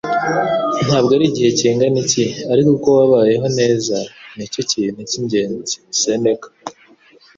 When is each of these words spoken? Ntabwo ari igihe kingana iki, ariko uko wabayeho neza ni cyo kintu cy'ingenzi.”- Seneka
Ntabwo 0.85 1.11
ari 1.17 1.25
igihe 1.29 1.49
kingana 1.59 1.97
iki, 2.03 2.25
ariko 2.51 2.69
uko 2.77 2.89
wabayeho 2.97 3.47
neza 3.59 3.97
ni 4.35 4.45
cyo 4.53 4.61
kintu 4.71 4.99
cy'ingenzi.”- 5.09 5.75
Seneka 6.01 6.47